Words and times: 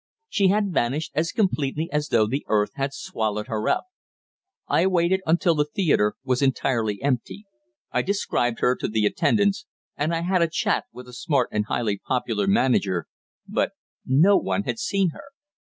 She 0.27 0.47
had 0.47 0.73
vanished 0.73 1.11
as 1.13 1.31
completely 1.31 1.87
as 1.91 2.07
though 2.07 2.25
the 2.25 2.43
earth 2.49 2.71
had 2.73 2.91
swallowed 2.91 3.45
her 3.49 3.69
up. 3.69 3.83
I 4.67 4.87
waited 4.87 5.21
until 5.27 5.53
the 5.53 5.67
theatre 5.75 6.15
was 6.23 6.41
entirely 6.41 6.99
empty. 7.03 7.45
I 7.91 8.01
described 8.01 8.61
her 8.61 8.75
to 8.77 8.87
the 8.87 9.05
attendants, 9.05 9.67
and 9.95 10.11
I 10.11 10.21
had 10.23 10.41
a 10.41 10.49
chat 10.49 10.85
with 10.91 11.05
the 11.05 11.13
smart 11.13 11.49
and 11.51 11.65
highly 11.67 11.99
popular 11.99 12.47
manager, 12.47 13.05
but 13.47 13.73
no 14.03 14.37
one 14.37 14.63
had 14.63 14.79
seen 14.79 15.09
her. 15.11 15.25